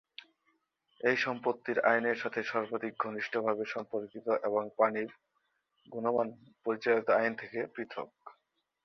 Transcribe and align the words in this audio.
এটি 1.01 1.17
সম্পত্তির 1.17 1.77
আইনের 1.89 2.17
সাথে 2.17 2.41
সর্বাধিক 2.43 2.93
ঘনিষ্ঠভাবে 2.99 3.63
সম্পর্কিত 3.65 4.27
এবং 4.43 4.63
পানির 4.77 5.09
গুণমান 5.87 6.27
পরিচালিত 6.65 7.07
আইন 7.19 7.33
থেকে 7.41 7.59
পৃথক। 7.73 8.09